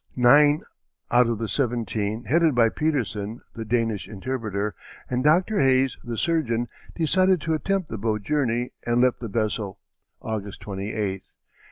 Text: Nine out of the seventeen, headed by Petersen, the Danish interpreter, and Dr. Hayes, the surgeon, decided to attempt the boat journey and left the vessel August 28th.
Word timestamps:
Nine 0.15 0.63
out 1.11 1.27
of 1.27 1.37
the 1.37 1.47
seventeen, 1.47 2.23
headed 2.23 2.55
by 2.55 2.69
Petersen, 2.69 3.39
the 3.53 3.63
Danish 3.63 4.09
interpreter, 4.09 4.73
and 5.07 5.23
Dr. 5.23 5.59
Hayes, 5.59 5.95
the 6.03 6.17
surgeon, 6.17 6.69
decided 6.95 7.39
to 7.41 7.53
attempt 7.53 7.89
the 7.89 7.99
boat 7.99 8.23
journey 8.23 8.71
and 8.83 8.99
left 9.01 9.19
the 9.19 9.27
vessel 9.27 9.79
August 10.19 10.59
28th. 10.63 11.33